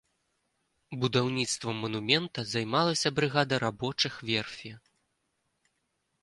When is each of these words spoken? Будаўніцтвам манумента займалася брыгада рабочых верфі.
Будаўніцтвам 1.01 1.75
манумента 1.83 2.45
займалася 2.53 3.13
брыгада 3.19 3.61
рабочых 3.65 4.13
верфі. 4.31 4.73